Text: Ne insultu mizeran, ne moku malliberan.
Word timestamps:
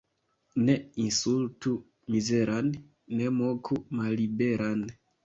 Ne 0.67 0.77
insultu 1.01 1.73
mizeran, 2.13 2.71
ne 3.21 3.29
moku 3.37 3.79
malliberan. 4.01 4.83